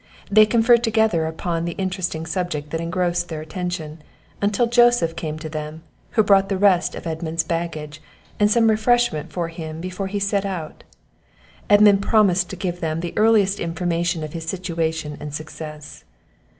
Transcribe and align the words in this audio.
They 0.31 0.47
conferred 0.47 0.83
together 0.83 1.27
upon 1.27 1.65
the 1.65 1.73
interesting 1.73 2.25
subject 2.25 2.71
that 2.71 2.81
engrossed 2.81 3.29
their 3.29 3.39
attention, 3.41 4.01
until 4.41 4.65
Joseph 4.65 5.15
came 5.15 5.37
to 5.37 5.47
them, 5.47 5.83
who 6.13 6.23
brought 6.23 6.49
the 6.49 6.57
rest 6.57 6.95
of 6.95 7.05
Edmund's 7.05 7.43
baggage, 7.43 8.01
and 8.39 8.49
some 8.49 8.71
refreshment 8.71 9.31
for 9.31 9.49
him 9.49 9.79
before 9.79 10.07
he 10.07 10.17
set 10.17 10.43
out. 10.43 10.83
Edmund 11.69 12.01
promised 12.01 12.49
to 12.49 12.55
give 12.55 12.79
them 12.79 13.01
the 13.01 13.13
earliest 13.15 13.59
information 13.59 14.23
of 14.23 14.33
his 14.33 14.47
situation 14.49 15.17
and 15.19 15.35
success. 15.35 16.03